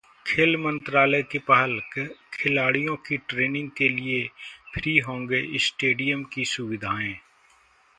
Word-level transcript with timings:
खेल 0.27 0.55
मंत्रालय 0.57 1.21
की 1.23 1.39
पहल, 1.39 1.79
खिलाड़ियों 2.33 2.95
की 3.07 3.17
ट्रेनिंग 3.17 3.69
के 3.77 3.89
लिए 3.89 4.27
फ्री 4.73 4.97
होंगे 4.99 5.45
स्टेडियम 5.59 6.23
की 6.23 6.45
सुविधाएं 6.45 7.15